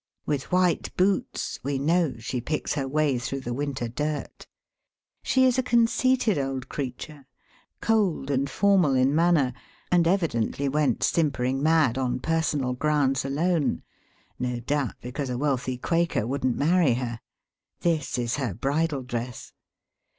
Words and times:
With 0.25 0.51
white 0.51 0.91
boots, 0.97 1.59
we 1.61 1.77
know 1.77 2.15
she 2.17 2.41
picks 2.41 2.73
her 2.73 2.87
way 2.87 3.19
through 3.19 3.41
the 3.41 3.53
winter 3.53 3.87
dirt. 3.87 4.47
She 5.21 5.45
is 5.45 5.59
a 5.59 5.61
conceited' 5.61 6.39
old 6.39 6.69
creature, 6.69 7.27
cold 7.81 8.31
and 8.31 8.49
formal 8.49 8.95
in 8.95 9.13
manner, 9.13 9.53
and 9.91 10.07
evidently 10.07 10.67
went 10.67 11.03
simpering 11.03 11.61
mad 11.61 11.99
on 11.99 12.19
personal 12.19 12.73
grounds 12.73 13.23
alone— 13.25 13.83
no 14.39 14.59
doubt 14.59 14.95
because 15.01 15.29
a 15.29 15.37
wealthy 15.37 15.77
Quaker 15.77 16.25
wouldn't 16.25 16.57
marry 16.57 16.95
her. 16.95 17.19
This 17.81 18.17
is 18.17 18.37
her 18.37 18.55
bridal 18.55 19.03
dress. 19.03 19.53